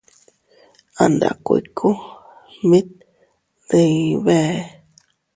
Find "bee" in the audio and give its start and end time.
4.25-4.53